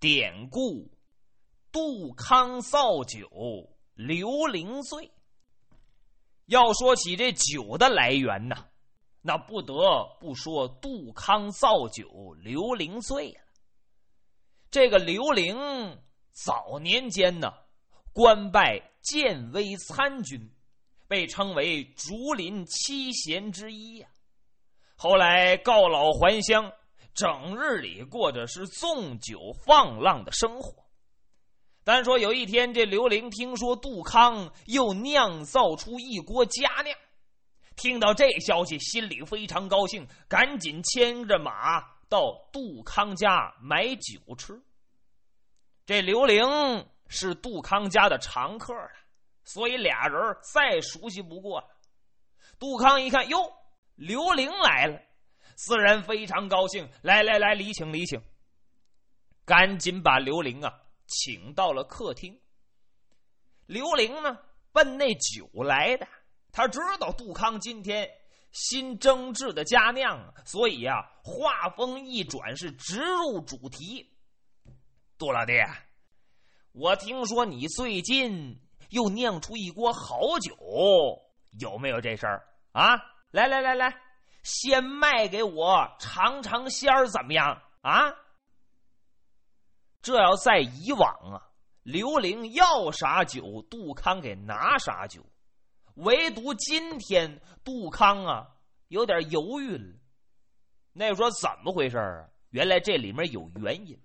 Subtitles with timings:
[0.00, 0.88] 典故：
[1.72, 3.28] 杜康造酒
[3.94, 5.10] 刘伶醉。
[6.46, 8.54] 要说起这酒的来源呢，
[9.22, 9.74] 那不得
[10.20, 13.40] 不说杜康造酒刘伶醉了。
[14.70, 15.56] 这个刘伶
[16.32, 17.52] 早年间呢，
[18.12, 20.48] 官拜建威参军，
[21.08, 24.08] 被称为竹林七贤之一呀。
[24.94, 26.72] 后来告老还乡，
[27.14, 30.84] 整日里过着是纵酒放浪的生活。
[31.84, 36.96] 单说有一天，这刘玲听说杜康又酿造出一锅佳酿，
[37.76, 44.60] 听到这消息，心里非常高兴，赶紧牵着马到杜康家买酒吃。
[45.86, 46.46] 这刘玲
[47.08, 48.90] 是杜康家的常客了，
[49.44, 51.68] 所以俩人再熟悉不过了。
[52.58, 53.50] 杜康一看，哟，
[53.94, 55.00] 刘玲来了，
[55.58, 58.22] 自然非常高兴，来来来，礼请礼请，
[59.44, 60.72] 赶紧把刘玲啊。
[61.08, 62.38] 请到了客厅，
[63.66, 64.38] 刘玲呢
[64.72, 66.06] 奔那酒来的，
[66.52, 68.08] 他知道杜康今天
[68.52, 74.08] 新蒸制的佳酿，所以呀，话锋一转，是直入主题。
[75.18, 75.54] 杜老弟，
[76.72, 78.60] 我听说你最近
[78.90, 80.54] 又酿出一锅好酒，
[81.58, 82.96] 有没有这事儿啊？
[83.30, 83.94] 来来来来，
[84.48, 88.14] 先卖给我尝尝鲜儿，怎么样啊？
[90.00, 91.50] 这要在以往啊，
[91.82, 95.22] 刘玲要啥酒，杜康给拿啥酒。
[95.96, 98.48] 唯独今天，杜康啊
[98.88, 99.94] 有点犹豫了。
[100.94, 102.30] 那说怎么回事啊？
[102.48, 104.00] 原来这里面有原因。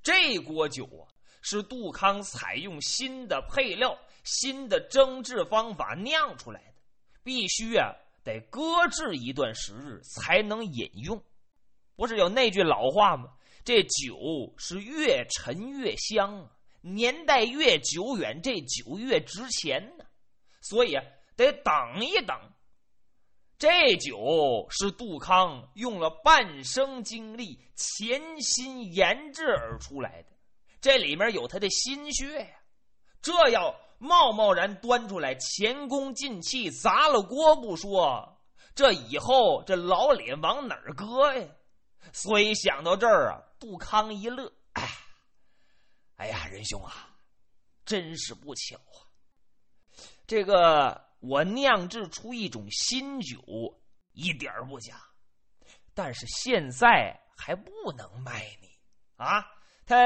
[0.00, 1.10] 这锅酒啊，
[1.42, 6.74] 是杜康采用新的配料、新的蒸制方法酿出来的，
[7.24, 7.92] 必须啊
[8.26, 11.22] 得搁置一段时日才能饮用。
[11.94, 13.30] 不是有那句老话吗？
[13.64, 20.04] 这酒是越陈越香啊，年代越久远，这酒越值钱呢。
[20.60, 21.04] 所以啊，
[21.36, 22.36] 得等一等。
[23.58, 30.28] 这酒是杜康用了半生精力潜心研制而出来的，
[30.80, 32.48] 这里面有他的心血呀。
[33.22, 38.40] 这要贸贸然端出来，前功尽弃，砸了锅不说，
[38.74, 41.48] 这以后这老脸往哪儿搁呀？
[42.12, 43.42] 所以想到这儿啊。
[43.58, 44.86] 杜康一乐，哎，
[46.16, 47.08] 哎呀，仁兄啊，
[47.86, 49.00] 真是不巧啊！
[50.26, 53.40] 这个我酿制出一种新酒，
[54.12, 55.00] 一点不假，
[55.94, 58.68] 但是现在还不能卖你
[59.16, 59.42] 啊！
[59.86, 59.96] 它、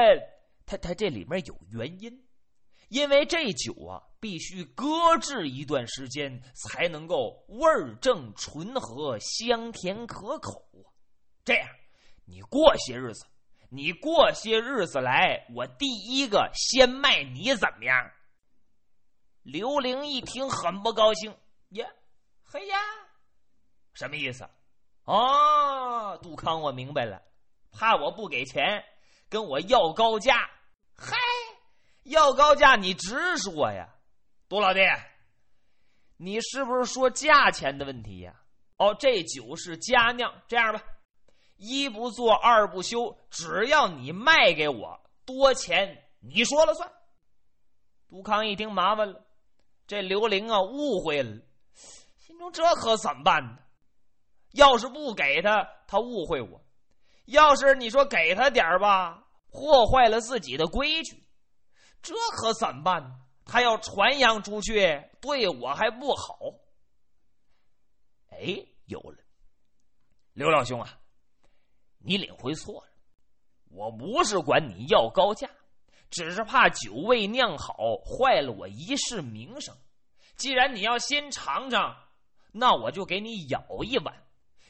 [0.65, 2.25] 它、它这里面有原因，
[2.91, 7.65] 因为这酒啊，必须搁置一段时间，才能够味
[8.01, 10.91] 正醇和、香甜可口啊！
[11.45, 11.69] 这样，
[12.25, 13.25] 你过些日子。
[13.69, 18.11] 你过些日子来，我第一个先卖你，怎么样？
[19.43, 21.33] 刘玲一听很不高兴，
[21.69, 21.87] 呀，
[22.43, 22.77] 嘿呀，
[23.93, 24.43] 什么意思？
[25.05, 27.21] 哦，杜康，我明白了，
[27.71, 28.83] 怕我不给钱，
[29.29, 30.50] 跟我要高价。
[32.03, 33.89] 嗨，要高价你直说呀，
[34.49, 34.79] 杜老弟，
[36.17, 38.35] 你是不是说价钱的问题呀？
[38.77, 40.81] 哦，这酒是佳酿，这样吧。
[41.57, 46.91] 一不做二不休，只要你卖给我多钱，你说了算。
[48.09, 49.23] 杜康一听麻烦了，
[49.85, 51.41] 这刘玲啊误会了，
[52.17, 53.59] 心中这可怎么办呢？
[54.53, 56.59] 要是不给他，他误会我；
[57.25, 61.23] 要是你说给他点吧，破坏了自己的规矩，
[62.01, 63.19] 这可怎么办呢？
[63.45, 66.37] 他要传扬出去，对我还不好。
[68.29, 69.17] 哎，有了，
[70.33, 70.97] 刘老兄啊！
[71.99, 72.87] 你领会错了，
[73.69, 75.49] 我不是管你要高价，
[76.09, 79.75] 只是怕酒未酿好坏了我一世名声。
[80.37, 81.95] 既然你要先尝尝，
[82.51, 84.23] 那我就给你舀一碗。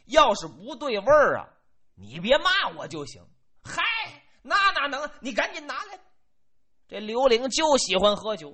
[0.05, 1.47] 要是不对味儿啊，
[1.95, 3.23] 你别骂我就行。
[3.63, 3.83] 嗨，
[4.41, 5.09] 那哪能？
[5.21, 5.99] 你赶紧拿来。
[6.91, 8.53] 这刘玲就喜欢喝酒。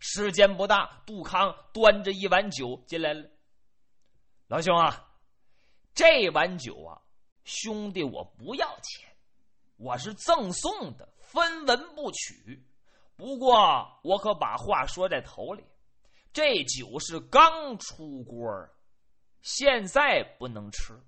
[0.00, 3.24] 时间不大，杜康端着一碗酒进来了。
[4.48, 5.08] 老兄啊，
[5.94, 7.00] 这碗酒啊。
[7.44, 9.08] 兄弟，我不要钱，
[9.76, 12.60] 我是赠送的，分文不取。
[13.14, 15.62] 不过我可把话说在头里，
[16.32, 18.44] 这酒是刚出锅
[19.42, 21.00] 现在不能吃，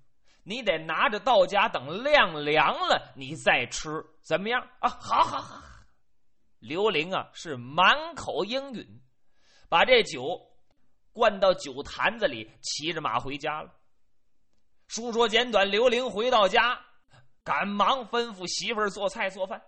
[0.43, 3.89] 你得拿着到家，等晾凉了你再吃，
[4.21, 4.87] 怎么样啊？
[4.87, 5.78] 好好好好。
[6.59, 9.01] 刘玲啊，是满口应允，
[9.69, 10.39] 把这酒
[11.11, 13.73] 灌到酒坛子里，骑着马回家了。
[14.87, 16.79] 书说简短，刘玲回到家，
[17.43, 19.61] 赶忙吩咐媳妇儿做菜做饭。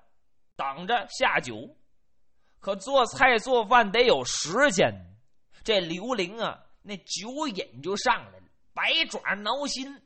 [0.55, 1.75] 等着下酒。
[2.59, 4.93] 可做菜做饭得有时间，
[5.63, 9.99] 这刘玲啊，那酒瘾就上来了，百爪挠心。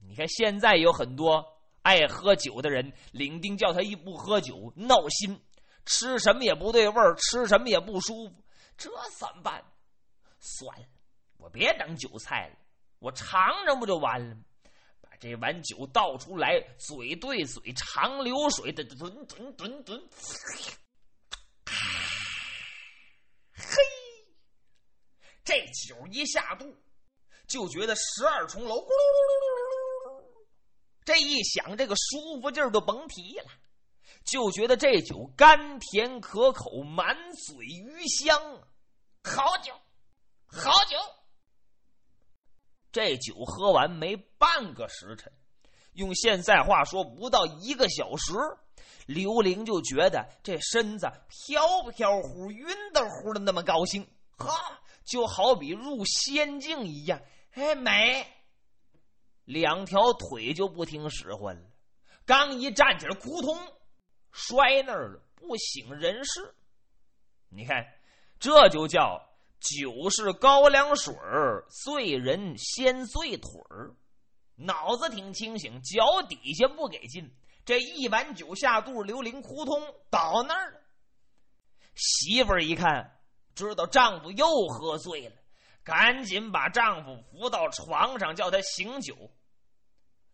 [0.00, 1.46] 你看现在有很多
[1.82, 5.40] 爱喝酒的人，领丁叫他一不喝酒闹心，
[5.84, 8.34] 吃什么也不对味儿，吃什么也不舒服，
[8.76, 9.64] 这怎么办？
[10.38, 10.86] 算了，
[11.38, 12.56] 我别当韭菜了，
[12.98, 14.42] 我尝尝不就完了吗？
[15.00, 20.08] 把这碗酒倒出来，嘴对嘴，长流水的吨吨吨吨。
[23.54, 23.82] 嘿，
[25.44, 25.54] 这
[25.86, 26.76] 酒一下肚，
[27.46, 30.24] 就觉得十二重楼咕噜噜噜噜噜，
[31.04, 33.50] 这一响，这个舒服劲儿就甭提了，
[34.24, 38.40] 就觉得这酒甘甜可口，满嘴余香，
[39.22, 39.72] 好酒，
[40.46, 40.96] 好酒。
[42.92, 45.32] 这酒喝完没半个时辰，
[45.94, 48.34] 用现在话说，不到一个小时。
[49.06, 54.06] 刘玲就觉得这身子飘飘乎、晕的乎的，那么高兴，
[54.38, 57.20] 哈，就好比入仙境一样，
[57.52, 58.26] 哎，美！
[59.44, 61.68] 两条腿就不听使唤了，
[62.24, 63.58] 刚一站起来，扑通，
[64.32, 66.54] 摔那儿了，不省人事。
[67.48, 67.86] 你看，
[68.40, 69.22] 这就叫
[69.60, 73.94] 酒是高粱水儿，醉人先醉腿儿，
[74.56, 77.30] 脑子挺清醒，脚底下不给劲。
[77.64, 79.80] 这一碗酒下肚，刘玲扑通
[80.10, 80.80] 倒那儿了。
[81.94, 83.20] 媳妇儿一看，
[83.54, 85.36] 知道丈夫又喝醉了，
[85.84, 89.14] 赶紧把丈夫扶到床上，叫他醒酒。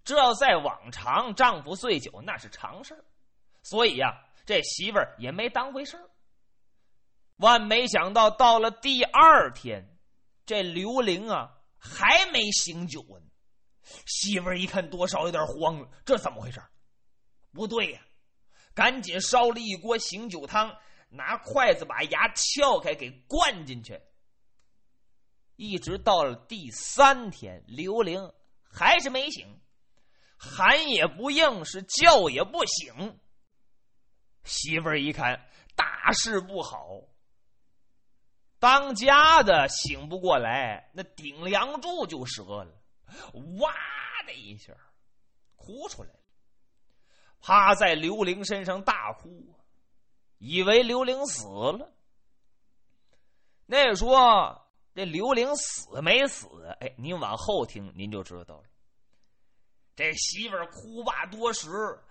[0.05, 3.05] 这要在往常，丈夫醉酒那是常事儿
[3.69, 6.09] 所以呀，这媳妇儿也没当回事儿
[7.37, 9.99] 万没想到，到了第二天，
[10.47, 13.27] 这刘玲啊还没醒酒呢。
[14.07, 16.63] 媳妇儿一看，多少有点慌了，这怎么回事？
[17.53, 18.01] 不对呀，
[18.75, 20.75] 赶紧烧了一锅醒酒汤，
[21.11, 24.01] 拿筷子把牙撬开，给灌进去。
[25.57, 28.33] 一直到了第三天，刘玲
[28.63, 29.61] 还是没醒，
[30.39, 33.19] 喊也不应，是叫也不醒。
[34.45, 37.03] 媳妇儿一看，大事不好，
[38.59, 42.73] 当家的醒不过来，那顶梁柱就折了，
[43.61, 43.73] 哇
[44.27, 44.73] 的一下，
[45.57, 46.11] 哭出来。
[47.41, 49.55] 趴在刘玲身上大哭，
[50.39, 51.93] 以为刘玲死了。
[53.65, 56.49] 那说这刘玲死没死？
[56.81, 58.65] 哎，您往后听，您就知道了。
[59.95, 61.69] 这媳妇儿哭罢多时，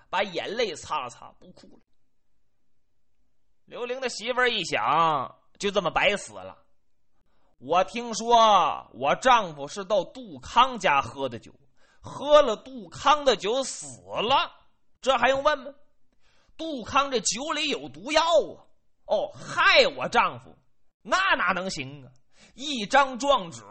[0.09, 1.83] 把眼泪擦了擦，不哭了。
[3.67, 6.57] 刘玲的媳妇儿一想，就这么白死了。
[7.57, 11.51] 我听说我丈夫是到杜康家喝的酒，
[11.99, 14.53] 喝了杜康的酒死了。
[15.01, 15.73] 这还用问吗？
[16.55, 18.63] 杜康这酒里有毒药啊！
[19.05, 20.57] 哦，害我丈夫，
[21.01, 22.11] 那哪能行啊？
[22.53, 23.65] 一张状纸，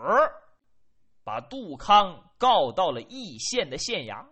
[1.25, 4.26] 把杜康告到了义县的县衙，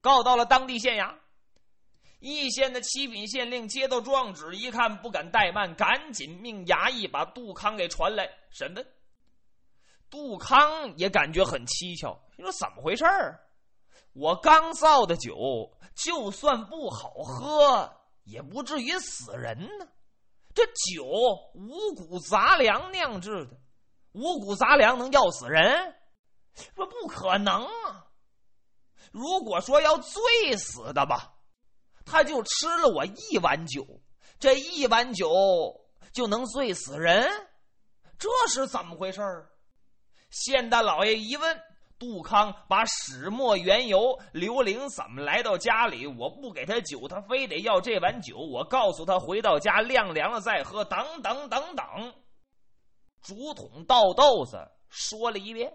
[0.00, 1.14] 告到了当地县衙。
[2.18, 8.86] 义县的七品县令接到状纸，一看不敢怠慢，赶紧命衙役把杜康给传来审问。
[10.08, 13.40] 杜康也感觉很蹊跷，你说怎么回事儿？
[14.12, 15.34] 我刚造的酒，
[15.94, 19.86] 就算不好喝，也不至于死人呢。
[20.54, 21.04] 这酒
[21.54, 23.58] 五谷杂粮酿制的，
[24.12, 25.94] 五谷杂粮能要死人？
[26.74, 28.06] 说不可能啊！
[29.12, 31.35] 如果说要醉死的吧，
[32.06, 33.84] 他就吃了我一碗酒，
[34.38, 35.28] 这一碗酒
[36.12, 37.28] 就能醉死人？
[38.18, 39.50] 这是怎么回事儿？
[40.30, 41.60] 县大老爷一问。
[41.98, 46.06] 杜康把始末缘由，刘玲怎么来到家里？
[46.06, 48.36] 我不给他酒，他非得要这碗酒。
[48.36, 50.84] 我告诉他回到家晾凉了再喝。
[50.84, 52.14] 等等等等，
[53.22, 54.58] 竹筒倒豆子
[54.90, 55.72] 说了一遍。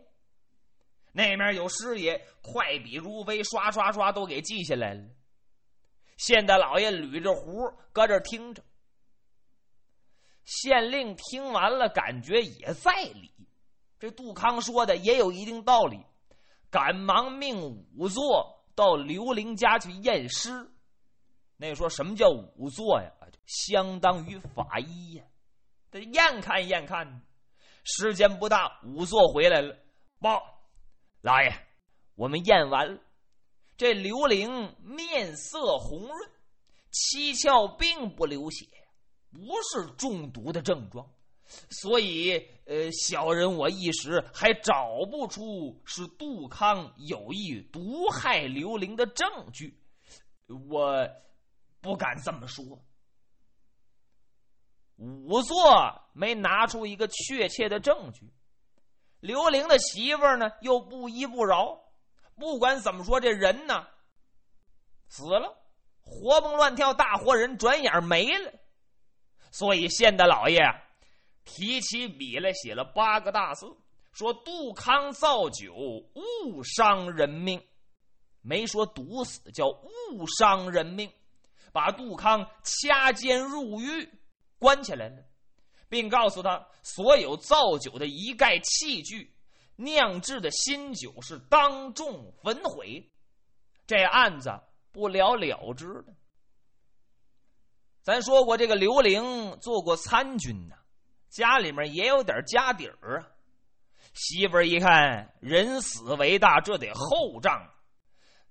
[1.11, 5.01] 那面有师爷快笔如飞，刷刷刷都给记下来了。
[6.21, 8.63] 县大老爷捋着胡搁这听着。
[10.45, 13.33] 县令听完了，感觉也在理。
[13.97, 16.05] 这杜康说的也有一定道理。
[16.69, 17.57] 赶忙命
[17.97, 20.69] 仵作到刘玲家去验尸。
[21.57, 23.11] 那说什么叫仵作呀？
[23.47, 25.23] 相当于法医呀，
[25.89, 27.23] 得验看验看。
[27.83, 29.75] 时间不大，仵作回来了，
[30.19, 30.39] 报
[31.21, 31.51] 老爷，
[32.13, 33.01] 我们验完了。
[33.81, 36.29] 这刘玲面色红润，
[36.91, 38.67] 七窍并不流血，
[39.31, 41.11] 不是中毒的症状。
[41.71, 49.75] 所以，呃，小人我一时还找不出是杜康有意毒害刘玲的证据，
[50.69, 51.09] 我
[51.81, 52.63] 不敢这么说。
[54.95, 58.31] 仵作没拿出一个确切的证据。
[59.21, 61.81] 刘玲的媳妇儿呢，又不依不饶。
[62.35, 63.87] 不管怎么说，这人呢
[65.07, 65.57] 死了，
[66.01, 68.53] 活蹦乱跳，大活人转眼没了。
[69.51, 70.59] 所以县大老爷
[71.43, 73.65] 提起笔来，写了八个大字，
[74.11, 77.61] 说杜康造酒误伤人命，
[78.41, 81.11] 没说毒死，叫误伤人命，
[81.71, 84.09] 把杜康掐尖入狱，
[84.57, 85.23] 关起来了。
[85.89, 89.30] 并告诉他，所有造酒的一概器具、
[89.83, 93.11] 酿制的新酒是当众焚毁，
[93.85, 94.51] 这案子
[94.91, 96.05] 不了了之了。
[98.01, 100.75] 咱说过，这个刘玲做过参军呐，
[101.29, 103.27] 家里面也有点家底儿啊。
[104.13, 107.69] 媳妇儿一看人死为大，这得厚葬，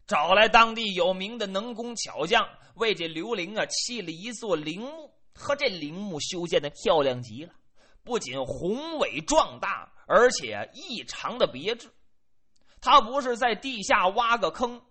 [0.07, 5.11] 找来当地有名的能工巧匠，为这刘玲啊砌了一座陵墓。
[5.33, 7.55] 和这陵墓修建的漂亮极了，
[8.03, 11.89] 不仅宏伟壮大，而且异常的别致。
[12.81, 14.83] 他不是在地下挖个坑，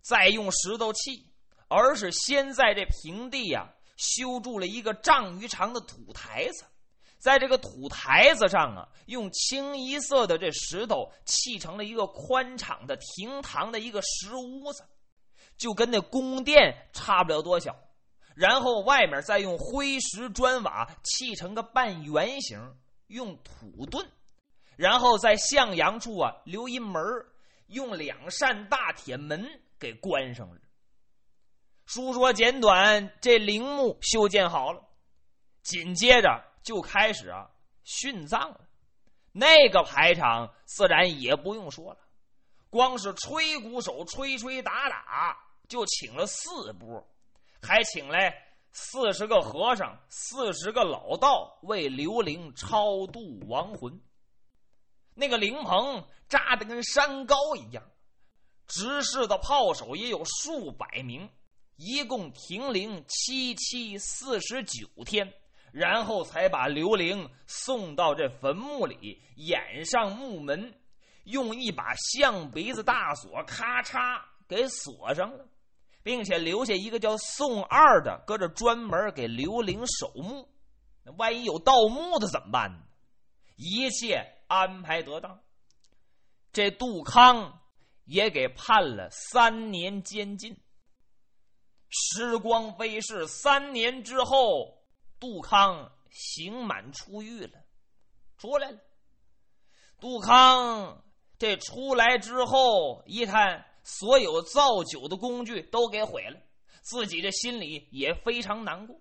[0.00, 1.24] 再用石头砌，
[1.68, 6.64] 而是先在这平地呀修筑了一个丈余长的土台子，
[7.16, 14.84] 在这个土台子上啊，用清一色的这石头砌成了一个宽敞的厅堂的一个石屋子，
[15.56, 17.76] 就跟那宫殿差不了多小。
[18.34, 22.58] 然后外面再用灰石砖瓦砌成个半圆形，
[23.06, 24.10] 用土墩，
[24.76, 27.02] 然后在向阳处啊留一门
[27.66, 29.44] 用两扇大铁门
[29.78, 30.60] 给关上了。
[31.86, 34.82] 书说简短，这陵墓修建好了，
[35.62, 37.50] 紧接着就开始啊
[37.84, 38.60] 殉葬了。
[39.32, 41.98] 那个排场自然也不用说了，
[42.70, 45.36] 光是吹鼓手吹吹打打
[45.68, 47.06] 就请了四波。
[47.62, 48.32] 还请来
[48.72, 54.00] 四十个和尚、四十个老道为刘伶超度亡魂。
[55.16, 57.82] 那个灵棚扎的跟山高一样，
[58.68, 61.28] 执事的炮手也有数百名，
[61.74, 65.32] 一共停灵七七四十九天，
[65.72, 70.72] 然后才把刘玲送到这坟墓里，掩上木门，
[71.24, 75.46] 用一把象鼻子大锁咔嚓给锁上了。
[76.02, 80.48] 并且留下一个叫宋二的，搁这专门给刘玲守墓。
[81.02, 82.78] 那万一有盗墓的怎么办呢？
[83.56, 85.42] 一切安排得当。
[86.52, 87.60] 这杜康
[88.04, 90.60] 也给判了三年监禁。
[91.88, 94.82] 时光飞逝，三年之后，
[95.20, 97.64] 杜康刑满出狱了，
[98.36, 98.78] 出来了。
[100.00, 101.04] 杜康
[101.38, 103.64] 这出来之后一看。
[103.88, 106.40] 所有造酒的工具都给毁了，
[106.82, 109.00] 自己这心里也非常难过。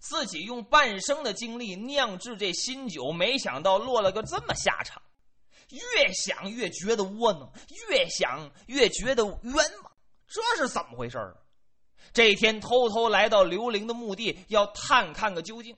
[0.00, 5.00] 自己用半生的精力酿制这新酒，没想到落了个这么下场。
[5.70, 7.52] 越想越觉得窝囊，
[7.88, 9.92] 越想越觉得冤枉。
[10.26, 11.36] 这是怎么回事啊？
[12.12, 15.76] 这天偷偷来到刘伶的墓地，要探看个究竟。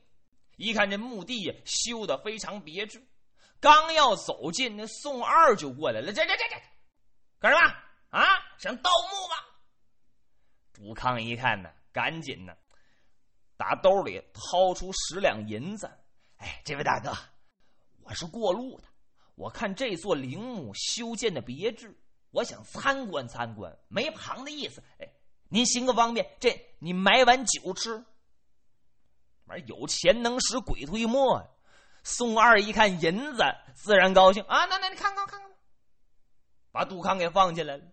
[0.57, 3.07] 一看这墓地修的非常别致，
[3.61, 6.57] 刚要走进，那宋二就过来了：“这这这这，
[7.41, 7.75] 干什么？”
[8.19, 8.25] 啊，
[8.59, 9.37] 想盗墓吗？
[10.73, 12.55] 杜康一看呢，赶紧呢，
[13.57, 15.91] 打兜里掏出十两银子。
[16.39, 17.13] 哎，这位大哥，
[18.03, 18.85] 我是过路的，
[19.35, 21.97] 我看这座陵墓修建的别致，
[22.31, 24.83] 我想参观参观，没旁的意思。
[24.99, 25.09] 哎，
[25.49, 28.05] 您行个方便，这你买碗酒吃。
[29.47, 31.47] 玩有钱能使鬼推磨呀。
[32.05, 33.45] 宋二一看银子，
[33.75, 34.65] 自然高兴啊！
[34.67, 35.51] 那那你看看看看，
[36.73, 37.85] 把杜康给放进来了。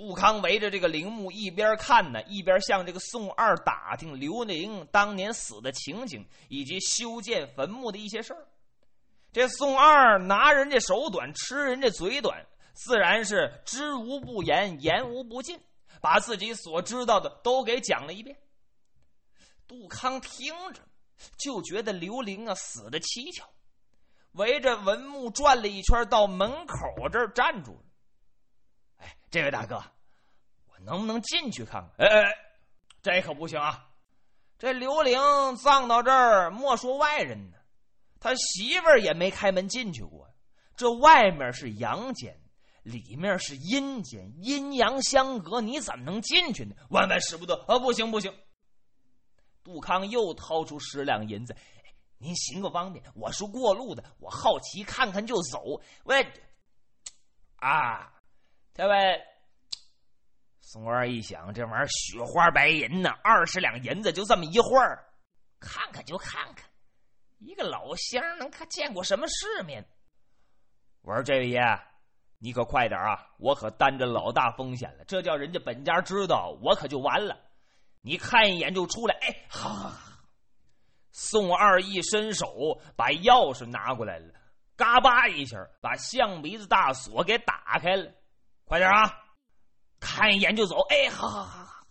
[0.00, 8.48] 杜康围着这个陵墓一边看呢，一边向这个宋二打听刘伶当年死的情景以及修建坟墓的一些事儿。
[9.30, 15.60] 这宋二拿人家手短，吃人家嘴短，自然是知无不言，言无不尽，
[16.00, 18.34] 把自己所知道的都给讲了一遍。
[19.68, 20.80] 杜康听着
[21.36, 23.44] 就觉得刘玲啊死的蹊跷，
[24.32, 26.78] 围着坟墓转了一圈，到门口
[27.12, 27.84] 这儿站住了。
[29.00, 29.82] 哎，这位大哥，
[30.68, 32.06] 我能不能进去看看？
[32.06, 32.36] 哎哎，
[33.02, 33.88] 这可不行啊！
[34.58, 35.18] 这刘玲
[35.56, 37.56] 葬到这儿，莫说外人呢，
[38.20, 40.28] 他媳妇儿也没开门进去过。
[40.76, 42.38] 这外面是阳间，
[42.82, 46.74] 里面是阴间，阴阳相隔，你怎么能进去呢？
[46.90, 47.54] 万万使不得！
[47.68, 48.34] 啊，不行不行！
[49.62, 51.56] 杜康又掏出十两银子，
[52.18, 55.80] 您行个方便，我是过路的，我好奇看看就走。
[56.04, 56.26] 喂，
[57.56, 58.12] 啊！
[58.72, 59.20] 这位
[60.60, 65.04] 宋二一想，这玩意儿雪花白银呢，二十两银子就这么一会儿，
[65.58, 66.68] 看看就看看，
[67.38, 69.84] 一个老乡能看见过什么世面？
[71.02, 71.60] 我说这位爷，
[72.38, 73.26] 你可快点啊！
[73.38, 77.36] 我可担着老大风险了，这叫人家本家知道，我可就完了。
[78.02, 79.92] 你看一眼就出来，哎，好。
[81.10, 84.32] 宋二一伸手把钥匙拿过来了，
[84.76, 88.12] 嘎巴一下把象鼻子大锁给打开了。
[88.70, 89.24] 快点啊！
[89.98, 90.76] 看一眼就走。
[90.90, 91.86] 哎，好好好好好。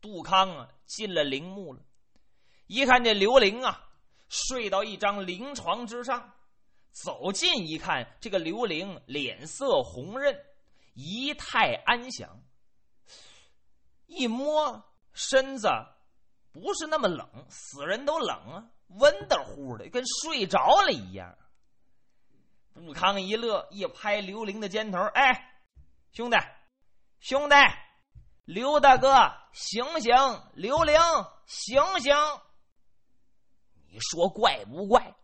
[0.00, 1.80] 杜康啊，进了陵墓了。
[2.66, 3.88] 一看这刘玲啊，
[4.28, 6.34] 睡到一张灵床之上。
[6.90, 10.36] 走近一看，这个刘玲脸色红润，
[10.94, 12.42] 仪态安详。
[14.06, 15.68] 一摸身子，
[16.50, 21.38] 不是那么冷，死人都冷啊，温得乎的，跟睡着了一样。
[22.74, 25.46] 杜康一乐，一拍刘玲的肩头：“哎，
[26.12, 26.36] 兄弟，
[27.20, 27.54] 兄弟，
[28.44, 30.12] 刘大哥，醒醒！
[30.54, 30.98] 刘玲，
[31.46, 32.14] 醒醒！
[33.88, 35.14] 你说怪不怪？”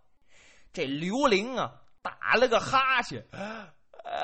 [0.72, 3.72] 这刘玲啊，打了个哈欠，哎，
[4.04, 4.14] 哎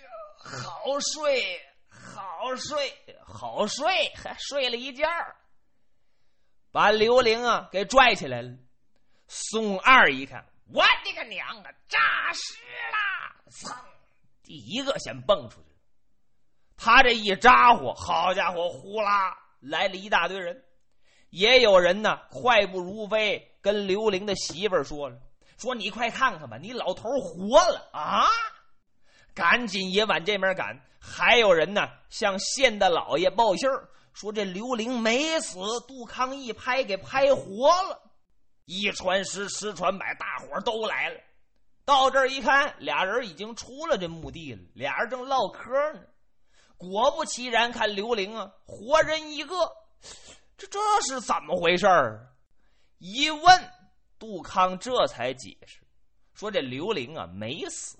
[0.00, 1.60] 呀，好睡，
[1.90, 2.96] 好睡，
[3.26, 5.06] 好睡，还睡了一觉，
[6.70, 8.56] 把刘玲啊给拽起来了。
[9.26, 11.98] 宋二一看，我的个娘啊，诈
[12.32, 12.62] 尸
[12.92, 13.34] 啦！
[13.50, 13.74] 噌，
[14.48, 15.66] 第一个先蹦出去
[16.74, 20.64] 他这一咋呼，好家伙，呼啦来了一大堆人，
[21.28, 23.46] 也有人呢，快步如飞。
[23.60, 25.18] 跟刘玲的媳妇儿说了
[25.58, 28.24] ：“说你快看看吧，你老头活了啊！
[29.34, 30.80] 赶紧也往这边赶。
[30.98, 38.00] 还有人呢，向县大老爷报信儿，说这刘玲没死，杜康一拍给拍活了。
[38.64, 41.20] 一传十，十传百，大伙都来了。
[41.88, 46.02] 到这儿一看，俩人已经出了这墓地了，俩人正唠嗑呢。
[46.76, 49.56] 果不其然，看刘玲啊，活人一个，
[50.58, 50.78] 这这
[51.08, 52.28] 是怎么回事儿？”
[53.00, 53.72] 一问，
[54.18, 55.80] 杜康这才解释
[56.34, 57.96] 说：“这刘玲啊没死，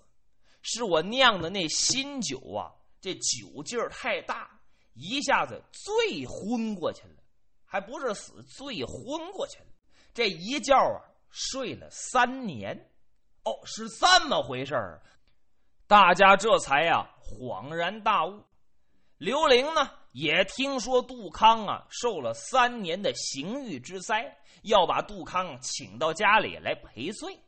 [0.60, 2.68] 是我酿的那新酒啊，
[3.00, 4.50] 这酒劲儿太大，
[4.92, 7.22] 一下子醉昏过去了，
[7.64, 9.66] 还不是死，醉昏过去了。
[10.12, 12.87] 这一觉啊，睡了三年。
[13.64, 15.02] 是这么回事儿，
[15.86, 18.42] 大家这才呀恍然大悟。
[19.18, 27.38] 刘玲呢？”也听说杜康啊受了三年的刑狱之灾，要把杜康请到家里来赔罪。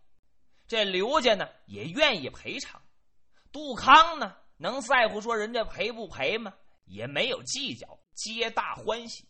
[0.68, 2.80] 这刘家呢也愿意赔偿，
[3.50, 6.52] 杜康呢能在乎说人家赔不赔吗？
[6.84, 9.24] 也没有计较，皆大欢喜。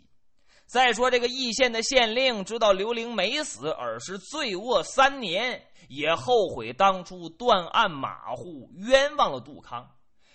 [0.67, 9.91] 再说这个义县的县令知道刘玲没死，而是醉卧三年，也后悔当初断案马虎，冤枉了杜康，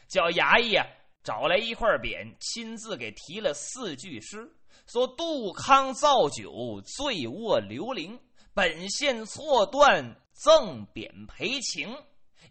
[0.07, 0.85] 叫衙役啊。
[1.23, 4.47] 找来一块匾，亲自给题了四句诗，
[4.85, 8.19] 说：“杜康造酒，醉卧刘伶，
[8.53, 11.97] 本县错断，赠匾赔情。”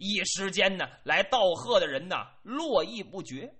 [0.01, 3.55] 一时间呢，来道贺的人呢络绎不绝。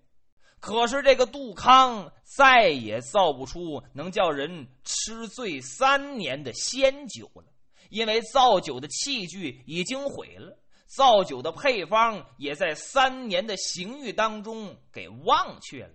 [0.59, 7.45] 可是这个杜康再也造不出能叫人吃醉三年的仙酒了，
[7.95, 10.59] 因为造酒的器具已经毁了。
[10.87, 15.95] 造酒的配方也在三年的刑狱当中给忘却了。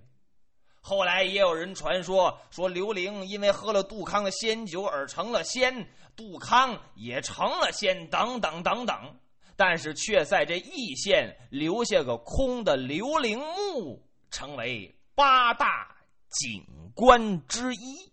[0.81, 9.19] 后来也有人传说说刘玲因为喝了杜康的仙酒而成了仙，杜康也成了仙，等等等等。
[9.57, 15.97] 但是却在这义县留下个空的刘玲墓，成为八大
[16.29, 16.63] 景
[16.95, 18.09] 观之一。